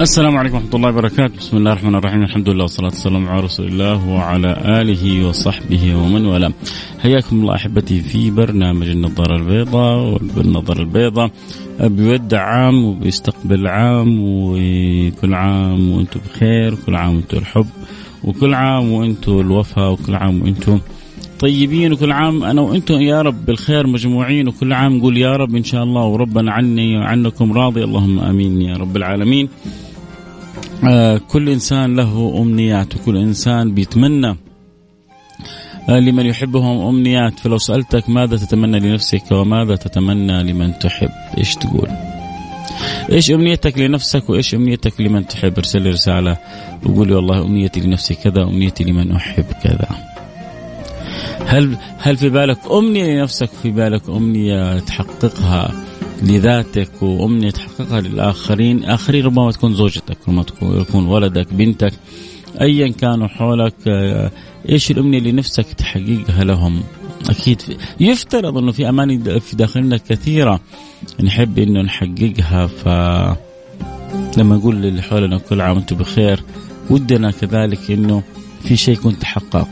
[0.00, 3.66] السلام عليكم ورحمة الله وبركاته، بسم الله الرحمن الرحيم، الحمد لله والصلاة والسلام على رسول
[3.66, 6.52] الله وعلى آله وصحبه ومن والاه.
[7.02, 11.30] حياكم الله أحبتي في برنامج النظارة البيضاء والنظارة البيضاء.
[11.80, 17.66] بيودع عام وبيستقبل عام وكل عام وأنتم بخير، كل عام وأنتم الحب،
[18.24, 20.78] وكل عام وأنتم الوفاء، وكل عام وأنتم
[21.40, 22.44] طيبين وكل عام.
[22.44, 26.52] أنا وأنتم يا رب بالخير مجموعين وكل عام نقول يا رب إن شاء الله وربنا
[26.52, 27.84] عني وعنكم راضي.
[27.84, 29.48] اللهم آمين يا رب العالمين.
[30.88, 34.36] آه كل إنسان له أمنيات وكل إنسان بيتمنى
[35.88, 41.88] آه لمن يحبهم أمنيات فلو سألتك ماذا تتمنى لنفسك وماذا تتمنى لمن تحب إيش تقول؟
[43.12, 46.36] إيش أمنيتك لنفسك وإيش أمنيتك لمن تحب؟ ارسل لي رسالة
[46.86, 49.88] وقولي والله أمنيتي لنفسي كذا أمنيتي لمن أحب كذا.
[51.46, 55.72] هل هل في بالك أمنية لنفسك في بالك أمنية تحققها
[56.22, 60.42] لذاتك وأمنية تحققها للآخرين، آخرين ربما تكون زوجتك، ربما
[60.82, 61.92] تكون ولدك، بنتك،
[62.60, 63.74] ايا كانوا حولك
[64.68, 66.82] إيش الأمنية اللي نفسك تحققها لهم؟
[67.30, 67.62] أكيد
[68.00, 70.60] يفترض إنه في اماني في داخلنا كثيرة
[71.20, 72.88] نحب إنه نحققها ف
[74.38, 76.42] لما نقول للي حولنا كل عام وأنتم بخير
[76.90, 78.22] ودنا كذلك إنه
[78.62, 79.68] في شيء يكون تحقق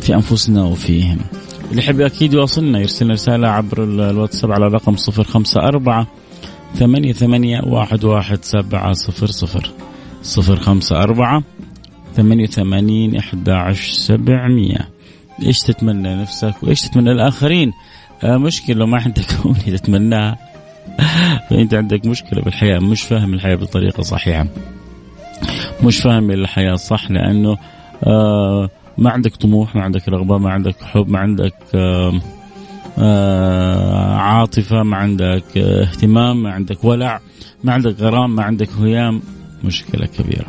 [0.00, 1.18] في أنفسنا وفيهم.
[1.70, 6.06] اللي يحب أكيد يواصلنا يرسل رسالة عبر الواتساب على رقم 054
[6.74, 9.70] ثمانية ثمانية واحد واحد سبعة صفر صفر.
[10.22, 11.42] صفر خمسة أربعة
[12.14, 12.46] ثمانية
[13.48, 14.88] عشر سبعمية.
[15.42, 17.72] إيش تتمنى نفسك وإيش تتمنى الآخرين؟
[18.24, 20.38] آه مشكلة لو ما عندك أمنية تتمناها.
[21.50, 22.78] فأنت عندك مشكلة بالحياة.
[22.78, 24.46] مش فاهم الحياة بطريقة صحيحة.
[25.82, 27.56] مش فاهم الحياة صح لأنه
[28.06, 32.20] آه ما عندك طموح ما عندك رغبة ما عندك حب ما عندك آآ
[34.16, 37.20] عاطفة ما عندك اهتمام ما عندك ولع
[37.64, 39.20] ما عندك غرام ما عندك هيام.
[39.64, 40.46] مشكلة كبيرة.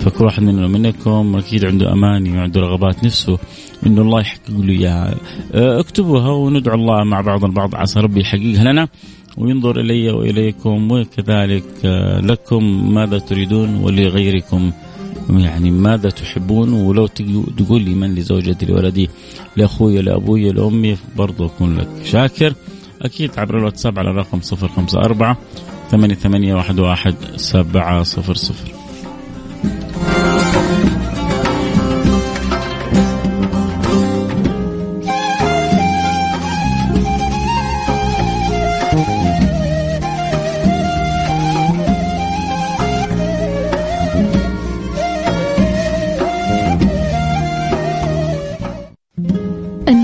[0.00, 3.38] فكل واحد مننا منكم أكيد عنده أماني وعنده رغبات نفسه
[3.86, 5.14] إنه الله يحقق له إياها.
[5.54, 8.88] اكتبوها وندعو الله مع بعض البعض عسى ربي يحققها لنا
[9.36, 11.64] وينظر إلي وإليكم وكذلك
[12.22, 14.72] لكم ماذا تريدون ولغيركم.
[15.30, 17.06] يعني ماذا تحبون؟ ولو
[17.56, 19.10] تقول لي من لزوجتي لولدي
[19.56, 22.54] لأخوي لأبوي لأمي برضو أكون لك شاكر.
[23.02, 25.36] أكيد عبر الواتساب على الرقم 054
[25.90, 28.68] ثمانية ثمانية واحد واحد سبعة صفر صفر.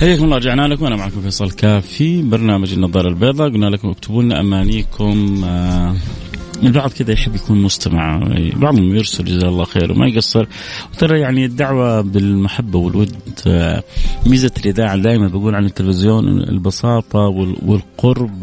[0.00, 0.86] حياكم الله رجعنا لكم.
[0.86, 3.48] أنا معكم فيصل كاف في برنامج النظارة البيضاء.
[3.48, 5.96] قلنا لكم اكتبوا لنا أمانيكم آه
[6.62, 8.18] البعض كذا يحب يكون مستمع.
[8.56, 10.46] بعضهم يرسل جزاه الله خير وما يقصر.
[10.92, 13.16] وترى يعني الدعوة بالمحبة والود
[13.46, 13.82] آه
[14.26, 17.20] ميزة الإذاعة دائما بقول عن التلفزيون البساطة
[17.66, 18.42] والقرب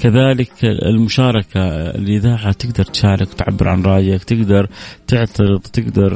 [0.00, 1.60] كذلك المشاركة
[1.90, 4.68] الإذاعة تقدر تشارك تعبر عن رأيك تقدر
[5.06, 6.14] تعترض تقدر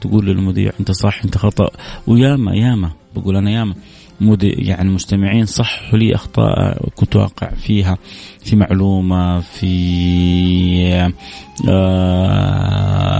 [0.00, 1.70] تقول للمذيع أنت صح أنت خطأ.
[2.06, 3.74] وياما ياما بقول أنا ياما.
[4.42, 7.98] يعني مستمعين صحوا لي أخطاء كنت واقع فيها
[8.44, 11.12] في معلومة في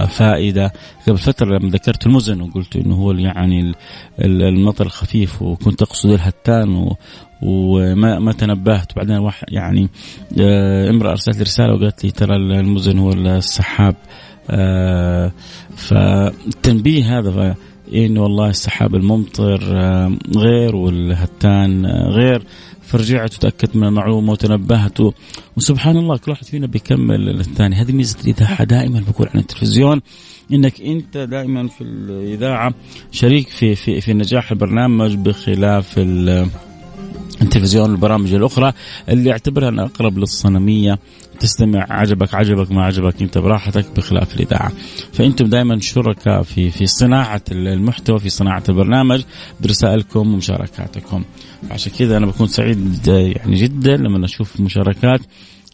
[0.09, 0.73] فائدة.
[1.07, 3.73] قبل فترة لما ذكرت المزن وقلت إنه هو يعني
[4.19, 6.75] المطر الخفيف وكنت أقصد الهتان
[7.41, 8.91] وما ما تنبهت.
[8.91, 9.89] وبعدين واحد يعني
[10.89, 13.95] امرأة أرسلت لي رسالة وقالت لي ترى المزن هو السحاب.
[14.49, 15.31] آه
[15.75, 17.55] فالتنبيه هذا
[17.93, 22.43] إنه والله السحاب الممطر آه غير والهتان آه غير.
[22.81, 24.97] فرجعت وتأكدت من المعلومه وتنبهت
[25.57, 27.75] وسبحان الله كل واحد فينا بيكمل الثاني.
[27.75, 28.63] هذه ميزة الإذاعة.
[28.63, 30.01] دائما بقول عن التلفزيون
[30.53, 32.73] إنك أنت دائما في الإذاعة
[33.11, 35.95] شريك في في في نجاح البرنامج بخلاف
[37.41, 38.73] التلفزيون البرامج الأخرى
[39.09, 40.99] اللي اعتبرها أنها أقرب للصنمية.
[41.39, 44.71] تستمع عجبك عجبك ما عجبك أنت براحتك بخلاف الإذاعة.
[45.13, 49.23] فأنتم دائما شركاء في في صناعة المحتوى في صناعة البرنامج
[49.61, 51.23] برسائلكم ومشاركاتكم.
[51.71, 55.21] عشان كذا أنا بكون سعيد يعني جدا لما أشوف مشاركات.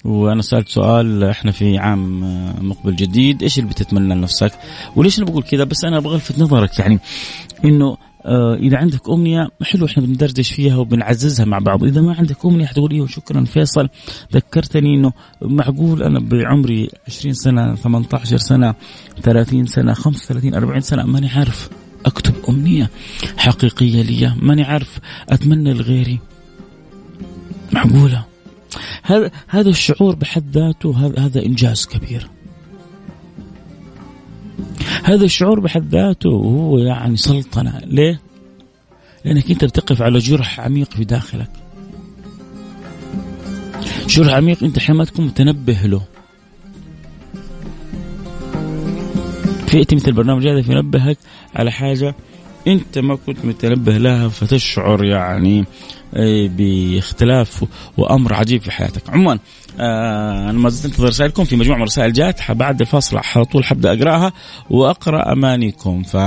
[0.05, 2.21] وأنا سألت سؤال إحنا في عام
[2.69, 4.51] مقبل جديد إيش اللي بتتمنى لنفسك؟
[4.95, 6.99] وليش أنا بقول كذا؟ بس أنا أبغى ألفت نظرك يعني
[7.65, 7.97] إنه
[8.59, 11.83] إذا عندك أمنية حلو إحنا بندردش فيها وبنعززها مع بعض.
[11.83, 13.89] إذا ما عندك أمنية حتقول إيوه شكرا فيصل
[14.33, 18.75] ذكرتني إنه معقول أنا بعمري 20 سنة 18 سنة
[19.21, 21.69] 30 سنة 35 40 سنة ماني عارف
[22.05, 22.89] أكتب أمنية
[23.37, 26.19] حقيقية لي ماني عارف أتمنى لغيري.
[27.71, 28.25] معقولة؟
[29.03, 32.36] هذا هذا الشعور بحد ذاته هذا هذا إنجاز كبير.
[35.03, 37.81] هذا الشعور بحد ذاته هو يعني سلطنة.
[37.85, 38.19] ليه؟
[39.25, 41.49] لأنك أنت بتقف على جرح عميق في داخلك.
[44.07, 46.01] جرح عميق أنت حين ما تكون متنبه له.
[49.67, 51.17] فئتي مثل البرنامج هذا ينبهك
[51.55, 52.15] على حاجة
[52.67, 55.65] أنت ما كنت متنبه لها فتشعر يعني
[56.47, 57.65] باختلاف
[57.97, 59.09] وأمر عجيب في حياتك.
[59.09, 59.39] عموما
[59.79, 61.43] آه أنا ما زلت أنتظر رسائلكم.
[61.43, 62.51] في مجموعة من الرسائل جات.
[62.51, 64.33] بعد الفاصل على طول حبدأ أقرأها
[64.69, 66.03] وأقرأ أمانيكم.
[66.03, 66.17] ف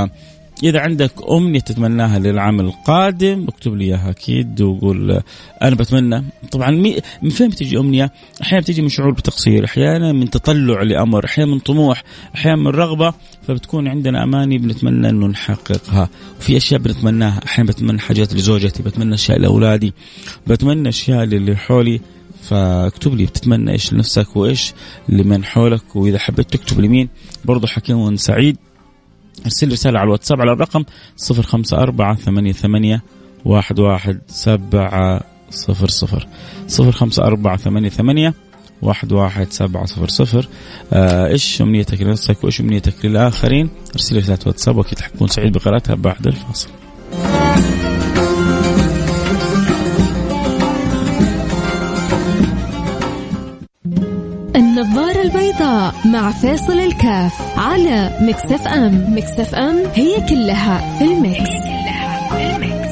[0.63, 5.21] إذا عندك أمنية تتمناها للعام القادم اكتب لي إياها أكيد وقول
[5.63, 6.25] أنا بتمنى.
[6.53, 6.71] طبعا
[7.23, 8.13] من فين بتجي أمنية؟
[8.43, 12.03] أحيانا بتجي من شعور بتقصير أحيانا من تطلع لأمر أحيانا من طموح
[12.35, 13.15] أحيانا من رغبة.
[13.43, 16.09] فبتكون عندنا أماني بنتمنى أنه نحققها.
[16.39, 17.41] وفي أشياء بنتمناها.
[17.47, 19.93] أحيانا بتمنى حاجات لزوجتي بتمنى أشياء لأولادي
[20.47, 22.01] بتمنى أشياء للي حولي.
[22.43, 24.73] فاكتب لي بتتمنى إيش لنفسك وإيش
[25.09, 27.09] لمن حولك وإذا حبيت تكتب لمين.
[27.45, 28.57] برضه حكيم سعيد
[29.45, 30.85] أرسل رسالة على الواتساب على الرقم
[31.17, 33.03] صفر خمسة أربعة ثمانية ثمانية
[33.45, 35.21] واحد واحد سبعة
[35.51, 36.27] صفر صفر.
[36.67, 38.35] صفر خمسة أربعة ثمانية ثمانية
[38.83, 40.49] واحد واحد سبعة صفر صفر.
[40.93, 46.27] آه إيش أمنيتك لنفسك وإيش أمنيتك للآخرين؟ أرسل رسالة واتساب وأكيد حكون سعيد بقراءتها بعد
[46.27, 46.69] الفاصل.
[54.81, 59.15] النظارة البيضاء مع فيصل الكاف على Mix FM.
[59.17, 62.91] Mix FM هي كلها في ال mix, هي كلها في ال mix.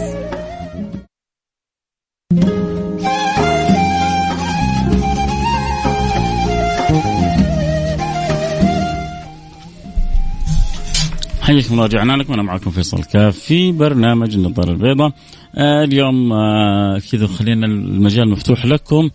[11.41, 12.33] حياكم الله رجعنا لكم.
[12.33, 15.13] أنا معكم فيصل كاف في برنامج النظارة البيضاء.
[15.57, 19.11] آه اليوم آه كذا خلينا المجال مفتوح لكم.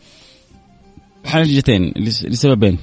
[1.25, 1.93] حاجتين
[2.27, 2.77] لسببين.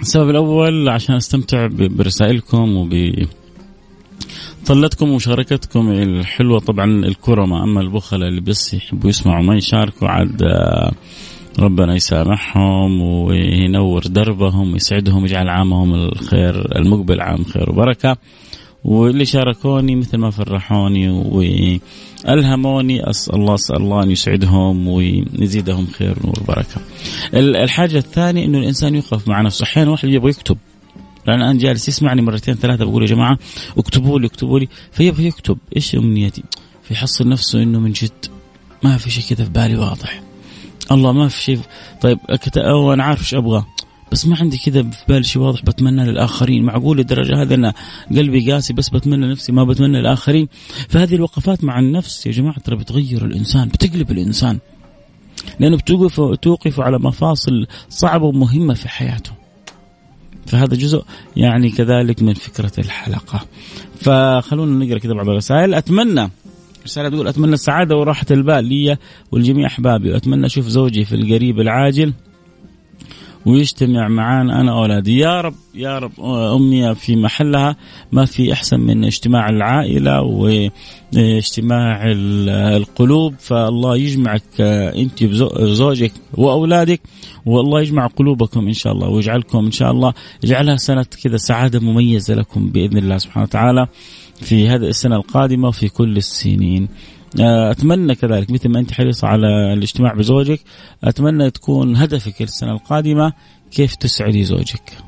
[0.00, 3.12] السبب الأول عشان أستمتع برسائلكم وب
[4.66, 10.92] طلتكم ومشاركتكم الحلوة طبعا الكرماء أما البخلاء اللي بس يحبوا يسمعوا ما يشاركوا عاد آه،
[11.58, 18.16] ربنا يسامحهم وينور دربهم ويسعدهم ويجعل عامهم الخير المقبل عام خير وبركة.
[18.84, 26.40] واللي شاركوني مثل ما فرحوني والهموني اسال الله أسأل الله أن يسعدهم ويزيدهم خير ونور
[26.40, 26.80] وبركة.
[27.34, 30.58] الحاجة الثانية إنه الإنسان يوقف مع نفسه، أحيانا واحد يبغى يكتب
[31.26, 33.38] لأن أنا جالس يسمعني مرتين ثلاثة بقول يا جماعة
[33.78, 36.42] اكتبوا لي اكتبوا لي فيبغى يكتب إيش أمنيتي؟
[36.82, 38.26] فيحصل نفسه إنه من جد
[38.82, 40.22] ما في شيء كذا في بالي واضح.
[40.92, 41.58] الله ما في شيء
[42.00, 42.18] طيب
[42.56, 43.64] أنا عارف إيش أبغى
[44.12, 46.64] بس ما عندي كذا في بالي شيء واضح بتمنى للآخرين.
[46.64, 47.74] معقول الدرجة هذا أنا
[48.16, 50.48] قلبي قاسي بس بتمنى نفسي ما بتمنى للآخرين.
[50.88, 54.58] فهذه الوقفات مع النفس يا جماعة ترى بتغير الإنسان بتقلب الإنسان.
[55.60, 59.30] لأنه بتوقف توقف على مفاصل صعبة ومهمة في حياته.
[60.46, 61.04] فهذا جزء
[61.36, 63.40] يعني كذلك من فكرة الحلقة.
[64.00, 65.74] فخلونا نقرأ كذا بعض الرسائل.
[65.74, 66.30] اتمنى
[66.84, 68.96] رسالة تقول أتمنى السعادة وراحة البال لي
[69.32, 72.12] ولجميع أحبابي وأتمنى أشوف زوجي في القريب العاجل.
[73.46, 77.76] ويجتمع معانا أنا واولادي يا رب يا رب امنيه في محلها
[78.12, 82.02] ما في أحسن من اجتماع العائلة واجتماع
[82.76, 83.34] القلوب.
[83.38, 87.00] فالله يجمعك أنت بزوجك وأولادك
[87.46, 90.12] والله يجمع قلوبكم إن شاء الله ويجعلكم إن شاء الله
[90.44, 93.86] يجعلها سنة كذا سعادة مميزة لكم بإذن الله سبحانه وتعالى
[94.34, 96.88] في هذه السنة القادمة وفي كل السنين.
[97.40, 100.60] أتمنى كذلك مثل ما أنت حريصة على الاجتماع بزوجك
[101.04, 103.32] أتمنى تكون هدفك السنة القادمة
[103.70, 104.98] كيف تسعدي زوجك.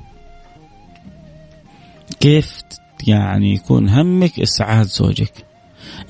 [2.20, 2.60] كيف
[3.06, 5.46] يعني يكون همك إسعاد زوجك.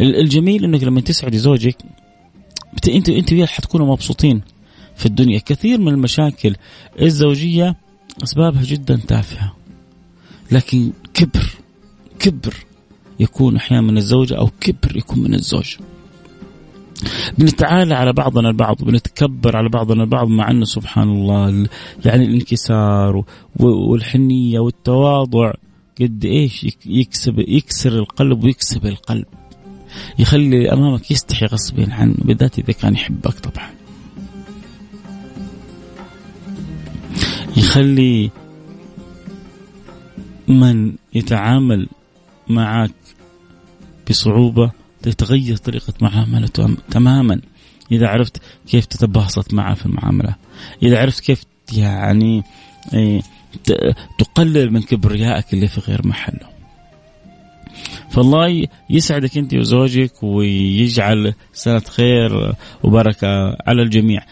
[0.01, 1.77] الجميل إنك لما تسعدي زوجك
[2.89, 4.43] انت أنت وياه حتكونوا مبسوطين
[4.97, 5.39] في الدنيا.
[5.39, 6.57] كثير من المشاكل
[7.03, 7.77] الزوجية
[8.23, 9.57] أسبابها جدا تافهة.
[10.53, 11.51] لكن كبر
[12.19, 12.55] كبر
[13.21, 15.77] يكون أحيانا من الزوجة أو كبر يكون من الزوج.
[17.39, 21.67] بنتعالى على بعضنا البعض بنتكبر على بعضنا البعض مع أنه سبحان الله
[22.05, 23.25] يعني الانكسار
[23.57, 25.53] والحنية والتواضع.
[26.01, 29.27] قد إيش يكسب يكسر القلب ويكسب القلب.
[30.19, 33.71] يخلي أمامك يستحي غصبا عنه بالذات إذا كان يحبك طبعا.
[37.57, 38.31] يخلي
[40.49, 41.89] من يتعامل
[42.49, 42.91] معك
[44.11, 44.71] بصعوبة
[45.13, 47.41] تتغير طريقة معاملته تماما.
[47.93, 50.35] إذا عرفت كيف تتباسط معه في المعاملة.
[50.83, 52.43] إذا عرفت كيف يعني
[52.95, 53.23] إيه،
[54.19, 56.57] تقلل من كبريائك اللي في غير محله.
[58.11, 64.23] فالله يسعدك أنت وزوجك ويجعل سنه خير وبركة على الجميع.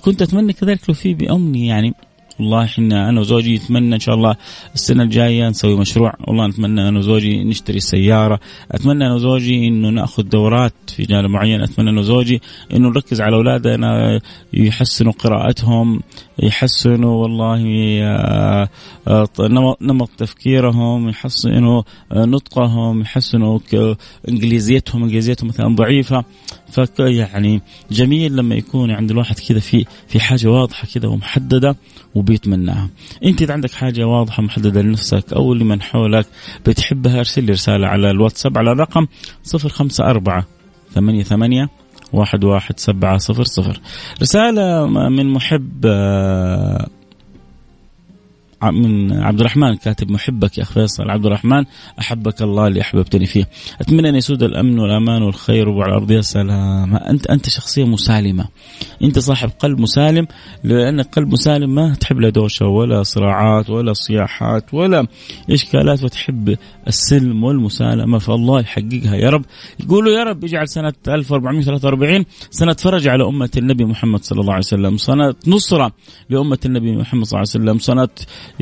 [0.00, 1.94] كنت أتمنى كذلك لو في بأمني يعني
[2.40, 4.36] والله إحنا أنا وزوجي نتمنى إن شاء الله
[4.74, 6.14] السنة الجاية نسوي مشروع.
[6.28, 8.40] والله نتمنى أنا وزوجي نشتري سيارة.
[8.70, 11.60] أتمنى أنا وزوجي إنه نأخذ دورات في جانب معين.
[11.60, 12.40] أتمنى أنا وزوجي
[12.74, 14.20] إنه نركز على أولادنا
[14.52, 16.00] يحسنوا قراءتهم
[16.42, 17.62] يحسنوا والله
[18.02, 18.68] آه،
[19.08, 19.28] آه،
[19.80, 21.82] نمط تفكيرهم يحسنوا
[22.12, 23.58] آه، نطقهم يحسنوا
[24.28, 26.24] إنجليزيتهم إنجليزيتهم مثلا ضعيفة.
[26.70, 31.76] ف يعني جميل لما يكون عند الواحد كذا في في حاجة واضحة كذا ومحددة
[32.14, 32.88] وبيتمناها.
[33.24, 36.26] انت إذا عندك حاجة واضحة محدده لنفسك أو لمن حولك
[36.66, 39.06] بتحبها ارسل لي رسالة على الواتساب على الرقم
[39.54, 40.44] 054
[40.94, 41.68] ثمانية ثمانية
[42.12, 43.80] واحد واحد سبعة صفر صفر.
[44.22, 46.88] رسالة من محب آه،
[48.64, 51.10] من عبد الرحمن كاتب محبك يا أخ فيصل.
[51.10, 51.64] عبد الرحمن
[52.00, 53.48] أحبك الله اللي أحببتني فيه.
[53.80, 56.10] أتمنى أن يسود الأمن والأمان والخير وعلى الأرض.
[56.10, 56.96] يا سلام.
[56.96, 58.44] أنت أنت شخصية مسالمة.
[59.04, 60.26] أنت صاحب قلب مسالم
[60.64, 65.06] لانك قلب مسالم ما تحب لا دوشة ولا صراعات ولا صياحات ولا
[65.50, 66.56] إشكالات وتحب
[66.88, 68.18] السلم والمسالمة.
[68.18, 69.44] فالله يحققها يا رب.
[69.80, 74.64] يقولوا يا رب اجعل سنة 1443 سنة فرج على أمة النبي محمد صلى الله عليه
[74.64, 74.96] وسلم.
[74.96, 75.92] سنة نصرة
[76.30, 77.78] لأمة النبي محمد صلى الله عليه وسلم.
[77.78, 78.08] سنة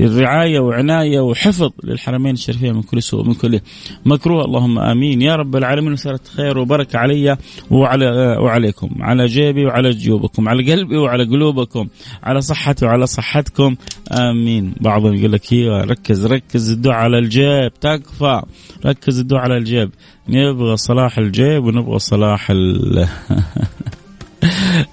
[0.06, 3.60] رعاية وعناية وحفظ للحرمين الشريفين من كل سوء ومن كل
[4.04, 4.44] مكروه.
[4.44, 5.22] اللهم آمين.
[5.22, 7.36] يا رب العالمين وسارت خير وبركة علي
[7.70, 11.88] وعلى وعليكم على جيبي وعلى جيوبكم على قلبي وعلى قلوبكم
[12.22, 13.76] على صحتي وعلى صحتكم.
[14.12, 14.74] آمين.
[14.80, 18.42] بعضهم يقول لك أيوه ركز ركز الدعاء على الجيب تكفى.
[18.86, 19.90] ركز الدعاء على الجيب.
[20.28, 22.50] نبغى صلاح الجيب ونبغى صلاح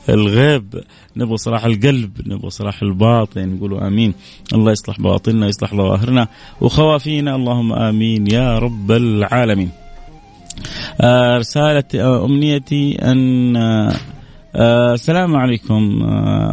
[0.10, 0.84] الغيب.
[1.18, 4.14] نبغى صلاح القلب نبغى صلاح الباطن نقولوا آمين.
[4.54, 6.28] الله يصلح باطننا يصلح ظواهرنا.
[6.62, 9.70] وخوافينا اللهم آمين يا رب العالمين.
[11.02, 13.56] آه رسالة آه أمنيتي أن
[14.56, 16.04] آه السلام عليكم.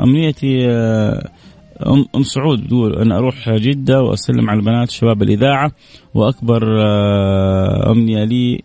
[0.02, 0.66] أمنيتي
[2.16, 5.72] أم سعود تقول أنا أروح جدة وأسلم على البنات شباب الإذاعة.
[6.14, 6.62] وأكبر
[7.90, 8.62] أمنية لي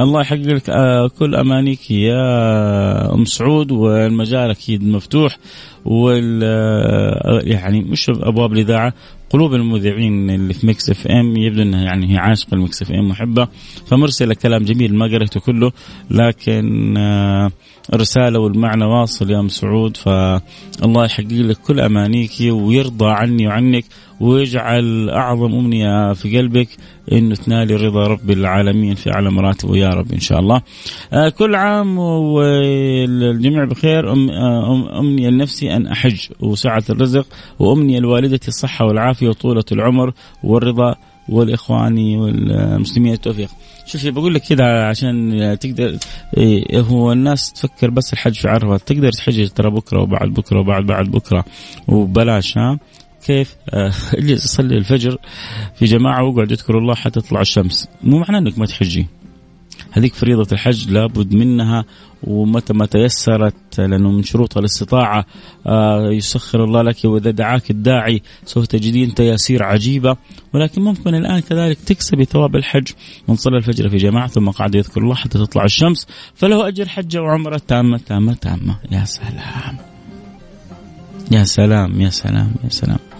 [0.00, 5.38] الله يحقق لك آه، كل أمانيك يا أم سعود والمجال أكيد مفتوح
[5.84, 8.94] وال آه، يعني مش أبواب الإذاعة
[9.30, 13.48] قلوب المذيعين اللي في Mix FM يبدو إنها يعني هي عاشقة ال Mix FM محبه
[13.86, 15.72] فمرسلة كلام جميل ما قريته كله
[16.10, 17.50] لكن آه،
[17.94, 23.84] الرسالة والمعنى واصل يا أم سعود فالله يحقق لك كل أمانيك ويرضى عني وعنك.
[24.20, 26.68] ويجعل أعظم أمنية في قلبك
[27.12, 30.62] إنه تنالي رضا رب العالمين في أعلى مراتب يا رب إن شاء الله.
[31.12, 34.12] آه كل عام والجميع بخير.
[34.12, 37.26] أم أم امنيه لنفسي أن أحج وسعة الرزق.
[37.58, 40.12] وامنيه لوالدتي الصحة والعافية وطولة العمر
[40.44, 40.94] والرضا
[41.28, 43.12] والإخواني والمسلمين.
[43.12, 43.48] التوفيق.
[43.86, 45.96] شوفي بقول لك كذا عشان تقدر
[46.36, 48.76] إيه هو الناس تفكر بس الحج في عرفة.
[48.76, 51.44] تقدر تحج ترى بكرة وبعد بكرة وبعد بعد بكرة.
[51.88, 52.78] وبلاش ها؟
[53.26, 55.18] كيف؟ آه، اجلس اصلي الفجر
[55.74, 57.88] في جماعة واقعد اذكر الله حتى تطلع الشمس.
[58.02, 59.06] مو معناه إنك ما تحجي.
[59.92, 61.84] هذيك فريضة الحج لابد منها
[62.24, 65.26] ومتى ما تيسرت لأنه من شروط الاستطاعة
[65.66, 70.16] آه، يسخر الله لك وإذا دعاك الداعي سوف تجدين تياسير عجيبة.
[70.54, 72.88] ولكن ممكن الآن كذلك تكسبي ثواب الحج
[73.28, 76.06] من صلى الفجر في جماعة ثم قعد يذكر الله حتى تطلع الشمس.
[76.34, 78.78] فله أجر حجة وعمرة تامة تامة تامة.
[78.90, 79.76] يا سلام.
[81.30, 83.15] يا سلام يا سلام يا سلام.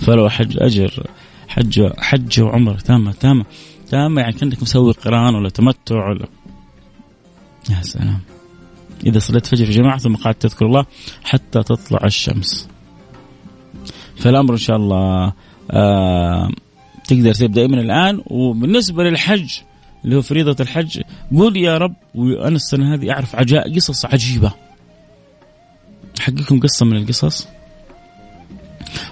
[0.00, 1.06] فلو حج اجر
[1.48, 3.44] حج حج وعمره تامه تامه
[3.90, 6.28] تامه يعني كأنك مسوي قرآن ولا تمتع ولا
[7.70, 8.20] يا سلام.
[9.06, 10.86] إذا صليت فجر في جماعة ثم قعدت تذكر الله
[11.24, 12.68] حتى تطلع الشمس.
[14.16, 15.32] فالأمر إن شاء الله
[15.70, 16.50] آه
[17.08, 18.22] تقدر تبدأ من الآن.
[18.26, 19.58] وبالنسبة للحج
[20.04, 21.00] اللي هو فريضة الحج
[21.36, 24.52] قول يا رب وأنا السنة هذه أعرف عجاء قصص عجيبة.
[26.20, 27.48] احكيكم قصة من القصص؟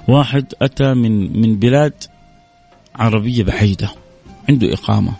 [0.08, 2.04] واحد أتى من من بلاد
[2.94, 3.90] عربية بعيدة
[4.48, 5.12] عنده إقامة.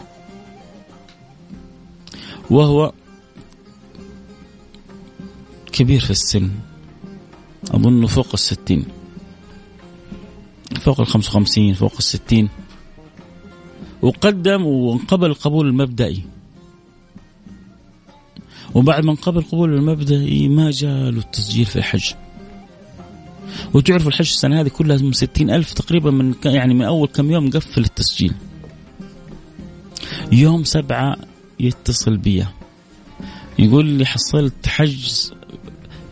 [2.50, 2.92] وهو
[5.72, 6.50] كبير في السن
[7.70, 8.84] أظنه فوق الستين.
[10.80, 12.48] فوق الخمسة وخمسين فوق الستين.
[14.02, 16.22] وقدم وانقبل القبول المبدئي.
[18.74, 22.12] وبعد ما انقبل القبول المبدئي ما جاء له التسجيل في الحج.
[23.75, 27.50] وتعرف الحج السنة هذه كلها من ستين ألف تقريبا من يعني من أول كم يوم
[27.50, 28.34] قفل التسجيل.
[30.32, 31.16] يوم سبعة
[31.60, 32.44] يتصل بي
[33.58, 35.34] يقول لي حصلت حجز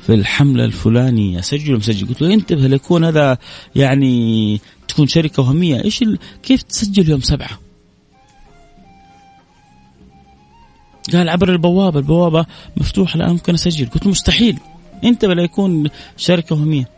[0.06, 1.40] في الحملة الفلانية.
[1.40, 2.08] سجل مسجل.
[2.08, 3.38] قلت له انتبه ليكون هذا
[3.76, 5.84] يعني تكون شركة وهمية.
[5.84, 6.18] إيش ال...
[6.42, 7.58] كيف تسجل يوم سبعة؟
[11.12, 11.98] قال عبر البوابة.
[11.98, 12.46] البوابة
[12.76, 13.86] مفتوحة الآن ممكن أسجل.
[13.86, 14.58] قلت له مستحيل.
[15.04, 16.95] انتبه ليكون شركة وهمية.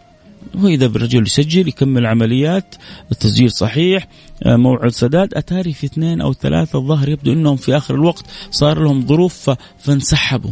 [0.54, 2.74] وإذا بالرجل يسجل يكمل عمليات
[3.12, 4.08] التسجيل صحيح
[4.42, 8.82] آه، موعد سداد أتاري في اثنين أو ثلاثة الظهر يبدو أنهم في آخر الوقت صار
[8.82, 10.50] لهم ظروف فانسحبوا.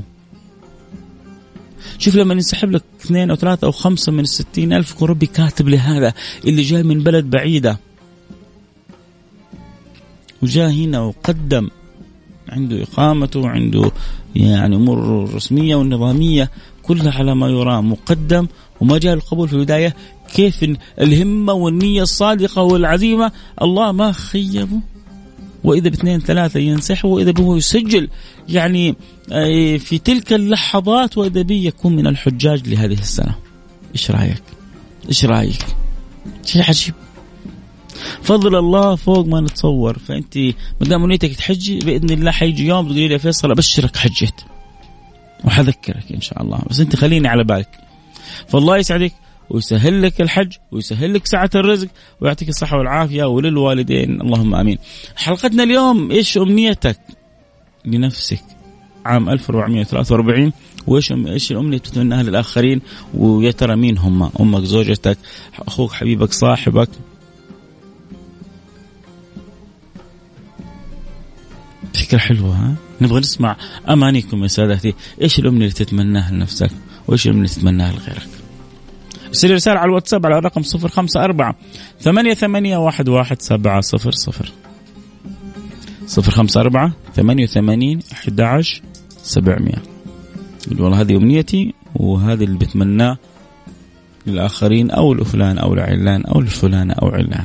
[1.99, 5.69] شوف لما ينسحب لك اثنين أو ثلاثة أو خمسة من الستين ألف يكون ربي كاتب
[5.69, 6.14] لهذا
[6.45, 7.78] اللي جاي من بلد بعيدة.
[10.43, 11.69] وجاء هنا وقدم
[12.49, 13.90] عنده إقامته عنده
[14.37, 16.50] يعني أمور رسمية والنظامية
[16.83, 18.47] كلها على ما يرام مقدم
[18.80, 19.95] وما جاء القبول في البداية
[20.35, 20.64] كيف
[21.00, 24.80] الهمة والنية الصادقة والعزيمة؟ الله ما خيبه
[25.64, 28.09] وإذا باثنين ثلاثة ينسحب وإذا به يسجل.
[28.49, 28.95] يعني
[29.33, 33.35] آه، في تلك اللحظات وإذا به يكون من الحجاج لهذه السنة.
[33.92, 34.42] إيش رأيك؟
[35.09, 35.66] إيش رأيك؟
[36.45, 36.95] شيء عجيب.
[38.23, 39.99] فضل الله فوق ما نتصور.
[39.99, 40.38] فأنت
[40.80, 44.40] ما دام نيتك تحجي بإذن الله حيجي يوم تقولي لي يا فيصل أبشرك حجيت.
[45.44, 46.59] وحذكرك إن شاء الله.
[46.70, 47.86] بس أنت خليني على بالك.
[48.49, 49.12] فالله يسعدك
[49.51, 51.88] ويسهل لك الحج ويسهل لك سعة الرزق
[52.20, 54.79] ويعطيك الصحة والعافية وللوالدين اللهم آمين
[55.16, 56.99] حلقتنا اليوم إيش أمنيتك
[57.85, 58.42] لنفسك
[59.07, 60.53] عام 1443
[60.87, 62.81] وإيش إيش الأمنية تتمناها للاخرين
[63.14, 65.18] ويا ترى مين هم؟ أمك، زوجتك،
[65.68, 66.88] أخوك، حبيبك، صاحبك.
[71.94, 73.57] فكرة حلوة ها؟ نبغى نسمع
[73.88, 76.70] أمانيكم يا سادتي، إيش الأمنية اللي تتمناها لنفسك؟
[77.09, 78.29] وايش اللي تتمناها لغيرك؟
[79.29, 81.55] ارسل رسالة على الواتساب على الرقم 054
[82.01, 84.53] ثمانية ثمانية واحد واحد سبعة صفر صفر.
[86.07, 88.83] صفر خمسة أربعة ثمانية وثمانين أحد عشر
[89.23, 89.83] سبعمية
[90.71, 93.19] والله هذه أمنيتي وهذا اللي بتمناه
[94.27, 97.45] للآخرين أو لفلان أو لعلان أو لفلان أو علان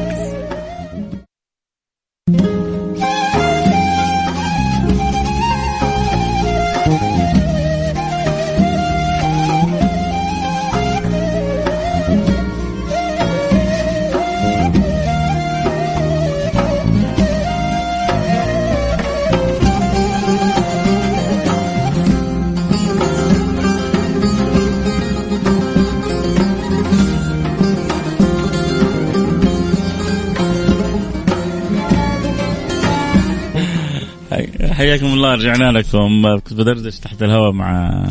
[34.91, 36.37] حياكم الله رجعنا لكم.
[36.37, 38.03] كنت بدردش تحت الهواء مع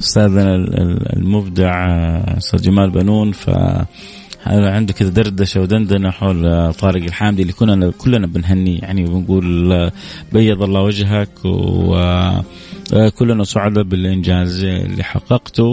[0.00, 0.54] أستاذنا
[1.16, 1.86] المبدع
[2.38, 3.32] أستاذ جمال بنون.
[3.32, 3.50] ف
[4.46, 8.78] عنده كذا دردشة ودندنة حول طارق الحامدي اللي كنا كلنا بنهنيه.
[8.78, 9.90] يعني بنقول
[10.32, 15.64] بيض الله وجهك وكلنا سعداء بالإنجاز اللي حققته.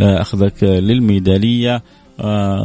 [0.00, 1.82] واخذك للميدالية.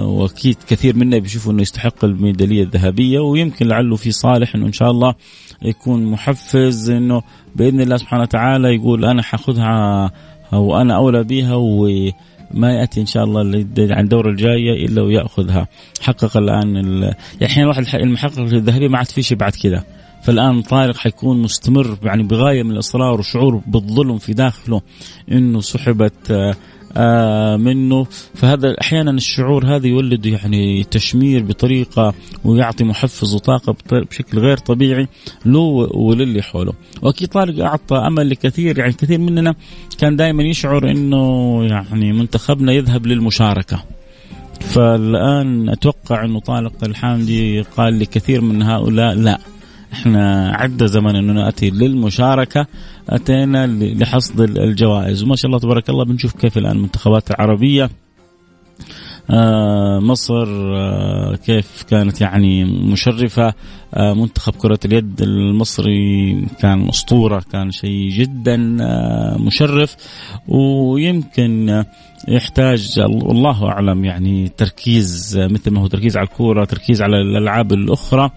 [0.03, 4.91] واكيد كثير منا بيشوفوا إنه يستحق الميدالية الذهبية ويمكن لعله في صالح إنه إن شاء
[4.91, 5.15] الله
[5.61, 7.21] يكون محفز إنه
[7.55, 10.11] بإذن الله سبحانه وتعالى يقول أنا حاخذها
[10.51, 15.67] وأنا أولى بها وما يأتي إن شاء الله عن الدورة الجاية إلا ويأخذها.
[16.01, 19.83] حقق الآن يعني الحين الواحد المحقق الذهبيه ما عاد في شيء بعد كذا.
[20.23, 24.81] فالآن طارق حيكون مستمر يعني بغاية من الإصرار وشعور بالظلم في داخله
[25.31, 26.55] إنه سحبت آه
[27.57, 28.05] منه.
[28.35, 35.07] فهذا أحيانا الشعور هذا يولد يعني تشمير بطريقة ويعطي محفز وطاقة بشكل غير طبيعي
[35.45, 35.59] له
[35.93, 36.73] وللي حوله.
[37.01, 39.55] وأكيد طارق أعطى أمل لكثير يعني كثير مننا
[39.97, 43.83] كان دائما يشعر إنه يعني منتخبنا يذهب للمشاركة.
[44.59, 49.39] فالآن أتوقع إنه طارق الحامدي قال لكثير من هؤلاء لا.
[49.93, 52.67] إحنا عدى زمن انه نأتي للمشاركة
[53.09, 55.23] أتينا لحصد الجوائز.
[55.23, 57.89] وما شاء الله تبارك الله بنشوف كيف الآن المنتخبات العربية
[59.29, 63.53] آه مصر آه كيف كانت يعني مشرفة
[63.93, 69.95] آه منتخب كرة اليد المصري كان أسطورة كان شيء جدا آه، مشرف.
[70.47, 71.83] ويمكن
[72.27, 78.31] يحتاج الله أعلم يعني تركيز مثل ما هو تركيز على الكورة تركيز على الألعاب الأخرى.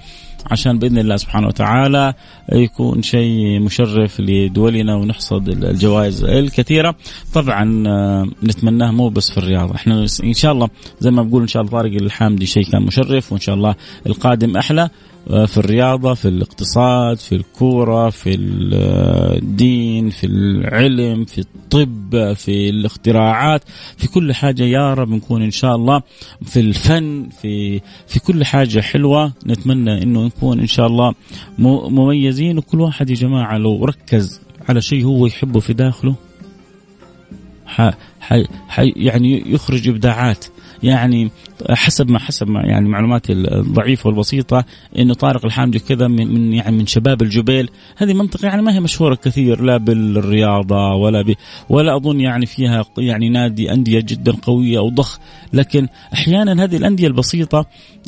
[0.51, 2.15] عشان بإذن الله سبحانه وتعالى
[2.53, 6.95] يكون شيء مشرف لدولنا ونحصد الجوائز الكثيرة.
[7.35, 10.69] طبعا آه، نتمناه مو بس في الرياضه إحنا إن شاء الله
[11.01, 13.75] زي ما بقول إن شاء الله طارق الحامدي شيء كان مشرف وإن شاء الله
[14.07, 14.91] القادم أحلى.
[15.27, 23.65] في الرياضة في الاقتصاد في الكورة في الدين في العلم في الطب في الاختراعات
[23.97, 26.03] في كل حاجة يا رب نكون إن شاء الله
[26.43, 29.33] في الفن في في كل حاجة حلوة.
[29.47, 31.15] نتمنى إنه نكون إن شاء الله
[31.59, 36.15] مميزين وكل واحد يا جماعة لو ركز على شيء هو يحبه في داخله
[37.67, 37.91] ح...
[38.69, 38.79] ح...
[38.97, 40.45] يعني يخرج إبداعات.
[40.83, 41.31] يعني
[41.71, 44.65] حسب ما حسب ما يعني معلوماتي الضعيفة والبسيطة
[44.99, 47.71] إنه طارق الحامدي كذا من, من يعني من شباب الجبيل.
[47.97, 51.35] هذه منطقة يعني ما هي مشهورة كثير لا بالرياضة ولا ب
[51.69, 55.19] ولا أظن يعني فيها يعني نادي أندية جدا قوية أو ضخ.
[55.53, 57.67] لكن أحيانا هذه الأندية البسيطة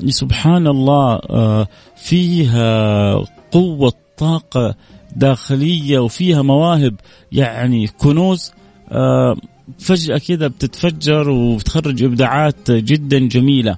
[0.08, 3.14] سبحان الله آه، فيها
[3.52, 4.74] قوة طاقة
[5.16, 6.94] داخلية وفيها مواهب
[7.32, 8.52] يعني كنوز
[8.92, 9.36] آه،
[9.78, 13.76] فجأة كذا بتتفجر وبتخرج إبداعات جدا جميلة.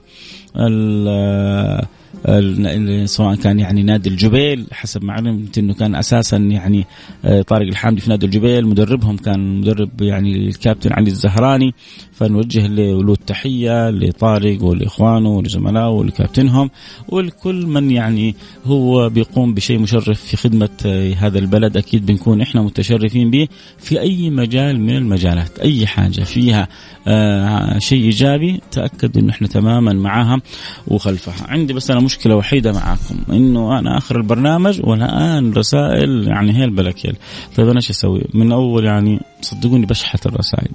[3.05, 6.87] سواء كان يعني نادي الجبيل حسب ما علمت إنه كان أساسا يعني
[7.25, 11.75] آه، طارق الحامدي في نادي الجبيل مدربهم كان مدرب يعني الكابتن علي الزهراني.
[12.13, 16.71] فنوجه له التحيه لطارق ولإخوانه ولزملائه ولكابتنهم
[17.09, 21.77] ولكل من يعني هو بيقوم بشيء مشرف في خدمة آه، هذا البلد.
[21.77, 25.59] أكيد بنكون إحنا متشرفين به في أي مجال من المجالات.
[25.59, 26.69] أي حاجة فيها
[27.07, 30.41] آه شيء إيجابي تأكد إنه إحنا تماما معها
[30.89, 31.47] وخلفها.
[31.49, 33.33] عندي بس أنا مشكلة وحيدة معاكم.
[33.33, 37.17] إنه أنا آخر البرنامج والآن رسائل يعني هي البلكيل
[37.57, 40.71] طيب أنا إيش أسوي؟ من أول يعني صدقوني بشحت الرسائل.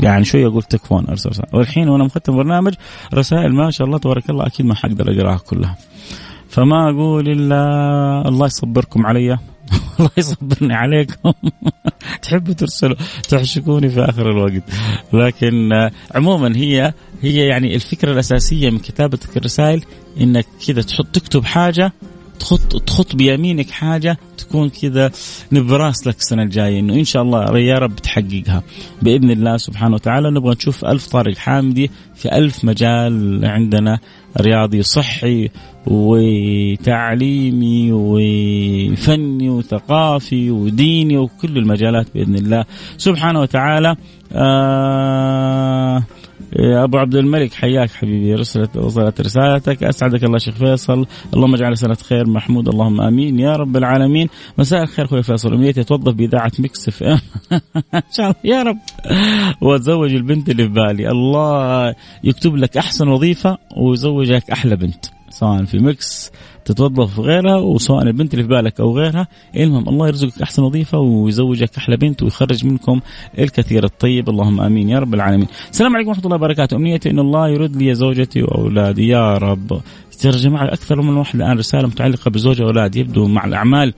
[0.00, 1.48] يعني شوي أقول تكفون أرسل رسائل.
[1.52, 2.74] والحين وأنا مختم برنامج
[3.14, 5.76] رسائل ما شاء الله تبارك الله أكيد ما حقدر أقراها كلها.
[6.48, 7.62] فما أقول إلا
[8.28, 9.38] الله يصبركم علي.
[9.98, 11.32] الله يصبرني عليكم.
[12.22, 12.96] تحبوا ترسلوا
[13.28, 14.62] تحشكوني في آخر الوقت.
[15.12, 15.70] لكن
[16.14, 19.84] عموما هي هي يعني الفكرة الأساسية من كتابه الرسائل
[20.20, 21.92] إنك كذا تحط تكتب حاجة
[22.40, 25.10] تخط تخط بيمينك حاجة تكون كذا
[25.52, 28.62] نبراس لك السنة الجاية إنه إن شاء الله يا رب تحققها.
[29.02, 33.98] بإذن الله سبحانه وتعالى نبغى نشوف ألف طارق حامدي في ألف مجال عندنا
[34.40, 35.50] رياضي صحي
[35.90, 42.64] وتعليمي وفني وثقافي وديني وكل المجالات بإذن الله.
[42.96, 43.96] سبحانه وتعالى
[44.32, 46.04] آه
[46.56, 49.84] أبو عبد الملك حياك حبيبي رسلت وصلت رسالتك.
[49.84, 51.06] أسعدك الله شيخ فيصل.
[51.34, 52.68] اللهم اجعل سنة خير محمود.
[52.68, 53.38] اللهم آمين.
[53.38, 54.28] يا رب العالمين.
[54.58, 55.54] مساء الخير أخوي فيصل.
[55.54, 57.20] امنيتي اتوظف بإذاعة Mix FM.
[57.94, 58.34] ان شاء الله.
[58.44, 58.78] يا رب.
[59.62, 61.10] وأتزوج البنت اللي في بالي.
[61.10, 65.17] الله يكتب لك أحسن وظيفة ويزوجك أحلى بنت.
[65.30, 66.30] سواء في Mix
[66.64, 71.76] تتوظف غيرها وسواء البنت اللي في بالك أو غيرها المهم الله يرزقك أحسن وظيفة ويزوجك
[71.78, 73.00] أحلى بنت ويخرج منكم
[73.38, 74.28] الكثير الطيب.
[74.28, 75.46] اللهم آمين يا رب العالمين.
[75.70, 79.08] السلام عليكم ورحمة الله وبركاته، امنيتي إن الله يرد لي زوجتي وأولادي.
[79.08, 79.80] يا رب.
[80.24, 83.94] جماعة أكثر من واحد الآن رسالة متعلقة بزوجة واولاد يبدو مع الأعمال.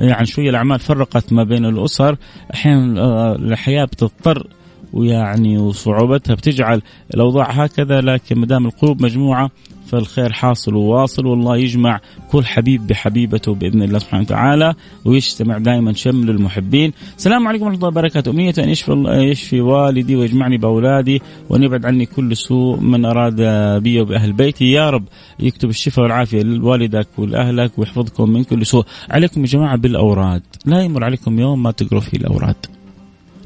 [0.00, 2.16] يعني شوية الأعمال فرقت ما بين الأسر.
[2.54, 4.46] أحيانا آه، الحياة بتضطر
[4.92, 6.82] ويعني وصعوبتها بتجعل
[7.14, 9.50] الأوضاع هكذا لكن ما دام القلوب مجموعة
[9.94, 16.30] فالخير حاصل وواصل والله يجمع كل حبيب بحبيبته بإذن الله سبحانه وتعالى ويجتمع دائما شمل
[16.30, 16.92] المحبين.
[17.16, 22.06] السلام عليكم ورحمة الله وبركاته، أمنية أن يشفي يشفي والدي ويجمعني بأولادي وأن يبعد عني
[22.06, 23.42] كل سوء من أراد
[23.82, 25.04] بي وبأهل بيتي يا رب
[25.40, 28.84] يكتب الشفاء والعافية لوالدك ولأهلك ويحفظكم من كل سوء.
[29.10, 32.66] عليكم يا جماعة بالأوراد، لا يمر عليكم يوم ما تقروا فيه الأوراد.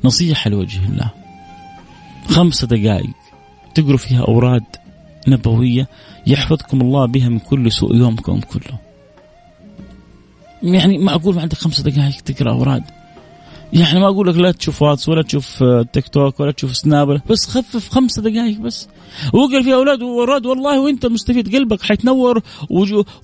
[0.05, 1.11] نصيحة لوجه الله.
[2.29, 3.11] خمس دقائق
[3.75, 4.65] تقروا فيها أوراد
[5.31, 5.89] نبوية
[6.27, 8.79] يحفظكم الله بها من كل سوء يومكم كله.
[10.63, 12.83] يعني ما أقول ما عندك خمس دقائق تقرأ أوراد.
[13.73, 17.21] يعني ما أقول لك لا تشوف واتس ولا تشوف آه، تيك توك ولا تشوف سناب
[17.31, 18.89] بس خفف خمسة دقائق بس.
[19.33, 22.43] وقل في أولاد واولاد والله وأنت مستفيد قلبك حيتنور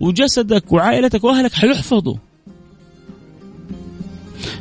[0.00, 2.16] وجسدك وعائلتك وأهلك حيحفظوا.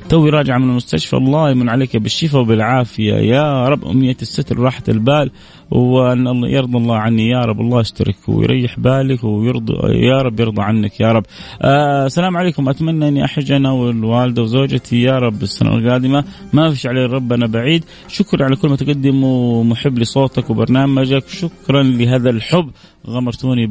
[0.10, 1.18] توي راجع من المستشفى.
[1.18, 3.14] الله يمن عليك بالشفاء وبالعافية.
[3.14, 5.32] يا رب أمنية الستر راحة البال
[5.72, 7.30] وأن الله يرضى الله عني.
[7.30, 11.00] يا رب الله يسترك ويريح بالك ويرضى يا رب يرضى عنك.
[11.00, 11.24] يا رب.
[11.62, 12.70] آه السلام عليكم.
[12.70, 15.02] أتمنى أني احج أنا والوالدة وزوجتي.
[15.02, 17.84] يا رب السنة القادمة ما فيش عليه ربنا بعيد.
[18.08, 21.28] شكرا على كل ما تقدم ومحب لصوتك وبرنامجك.
[21.28, 22.70] شكرا لهذا الحب.
[23.08, 23.66] غمرتوني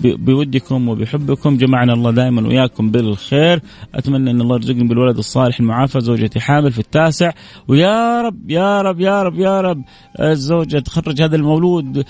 [0.00, 1.56] بودكم وبحبكم.
[1.56, 3.60] جمعنا الله دائما وياكم بالخير.
[3.94, 7.30] أتمنى أن الله يرزقني بالولد الصالح المعافى زوجتي حامل في التاسع.
[7.68, 9.82] ويا رب يا رب يا رب يا رب
[10.20, 12.04] الزوجة تخرج هذا المولود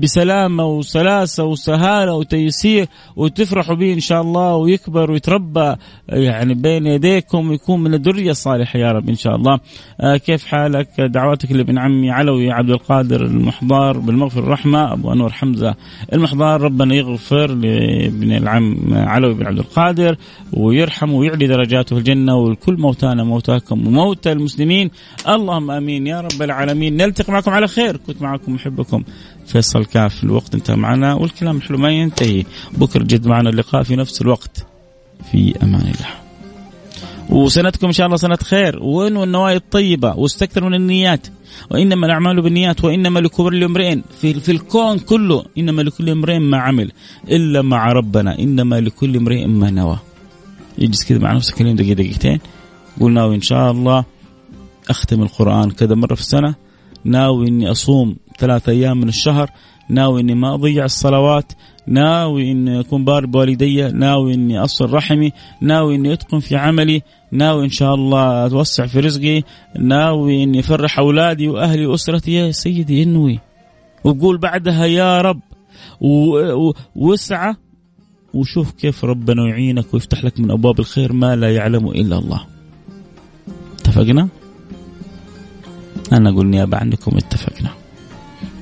[0.00, 5.74] بسلامة وسلاسة وسهالة وتيسير وتفرحوا به إن شاء الله ويكبر ويتربى
[6.08, 9.60] يعني بين يديكم ويكون من الذرية الصالحة يا رب إن شاء الله.
[10.00, 15.74] آه كيف حالك؟ دعواتك لابن عمي علوي عبد القادر المحضار بالمغفر الرحمة أبو أنور حمزة
[16.12, 16.60] المحضار.
[16.60, 20.16] ربنا يغفر لابن العم علوي بن عبد القادر
[20.52, 24.90] ويرحم ويعلي درجاته في الجنة والكل موتانا موتاكم وموتى المسلمين.
[25.28, 26.06] اللهم آمين.
[26.06, 26.96] يا رب العالمين.
[26.96, 27.96] نلتقي معكم على خير.
[27.96, 29.02] كنت معكم محبكم
[29.46, 30.54] فيصل كاف الوقت.
[30.54, 31.14] انتهى معنا.
[31.14, 32.44] والكلام حلو ما ينتهي.
[32.72, 34.66] بكره جد معنا اللقاء في نفس الوقت.
[35.32, 36.10] في أمان الله.
[37.30, 38.78] وسنتكم إن شاء الله سنة خير.
[38.82, 41.26] وانو النوايا الطيبة؟ واستكثروا من النيات.
[41.70, 46.92] وإنما الأعمال بالنيات وإنما لكل امرئ في في الكون كله إنما لكل امرئ ما عمل.
[47.28, 48.38] إلا مع ربنا.
[48.38, 49.98] إنما لكل امرئ ما نوى.
[50.78, 52.40] يجلس كذا مع نفسك اليوم دقيقة دقيقتين.
[53.00, 54.04] قول ناوي إن شاء الله
[54.90, 56.54] أختم القرآن كذا مرة في السنة.
[57.04, 59.50] ناوي إني أصوم ثلاثة أيام من الشهر.
[59.90, 61.52] ناوي إني ما أضيع الصلوات.
[61.86, 63.82] ناوي إني أكون بار بوالدي.
[63.82, 65.32] ناوي إني أصل رحمي.
[65.60, 67.02] ناوي إني أتقن في عملي.
[67.32, 69.42] ناوي إن شاء الله أتوسع في رزقي.
[69.78, 72.32] ناوي إني أفرح أولادي وأهلي وأسرتي.
[72.32, 73.40] يا سيدي إنوي.
[74.04, 75.40] وقول بعدها يا رب
[76.96, 77.54] واسعى
[78.34, 82.46] وشوف كيف ربنا يعينك ويفتح لك من أبواب الخير ما لا يعلم إلا الله.
[83.80, 84.28] اتفقنا؟
[86.12, 87.70] أنا أقول نيابة عنكم اتفقنا.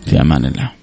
[0.06, 0.75] في أمان الله.